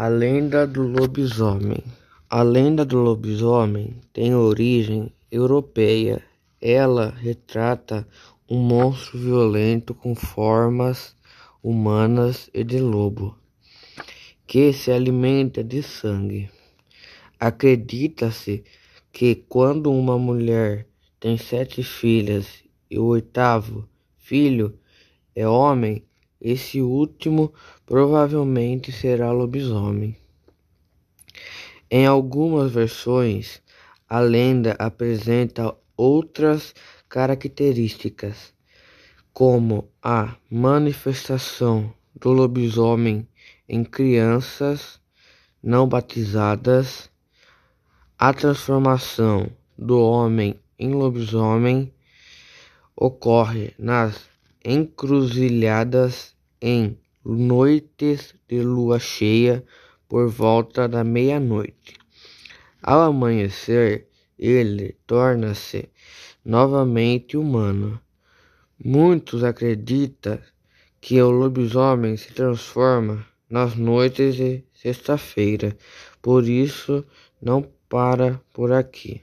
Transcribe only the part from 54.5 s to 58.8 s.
encruzilhadas em noites de